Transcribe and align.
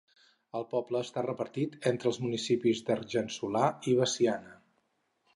El 0.59 0.63
poble 0.69 1.01
està 1.07 1.23
repartit 1.25 1.75
entre 1.91 2.09
els 2.11 2.19
municipis 2.23 2.81
d'Argençola 2.87 3.61
i 3.91 3.93
Veciana. 4.01 4.57